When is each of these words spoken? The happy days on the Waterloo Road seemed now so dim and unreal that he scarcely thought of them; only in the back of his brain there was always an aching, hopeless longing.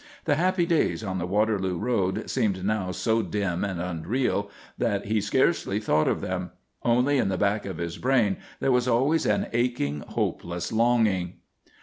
The 0.25 0.33
happy 0.33 0.65
days 0.65 1.03
on 1.03 1.19
the 1.19 1.27
Waterloo 1.27 1.77
Road 1.77 2.27
seemed 2.27 2.65
now 2.65 2.89
so 2.89 3.21
dim 3.21 3.63
and 3.63 3.79
unreal 3.79 4.49
that 4.79 5.05
he 5.05 5.21
scarcely 5.21 5.79
thought 5.79 6.07
of 6.07 6.21
them; 6.21 6.49
only 6.81 7.19
in 7.19 7.29
the 7.29 7.37
back 7.37 7.67
of 7.67 7.77
his 7.77 7.99
brain 7.99 8.37
there 8.59 8.71
was 8.71 8.87
always 8.87 9.27
an 9.27 9.45
aching, 9.53 9.99
hopeless 10.07 10.71
longing. 10.71 11.33